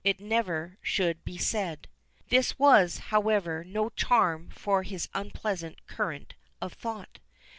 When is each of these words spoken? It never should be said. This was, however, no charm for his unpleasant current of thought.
It 0.03 0.19
never 0.19 0.79
should 0.81 1.23
be 1.23 1.37
said. 1.37 1.87
This 2.29 2.57
was, 2.57 2.97
however, 3.13 3.63
no 3.63 3.89
charm 3.91 4.49
for 4.49 4.81
his 4.81 5.07
unpleasant 5.13 5.85
current 5.85 6.33
of 6.59 6.73
thought. 6.73 7.19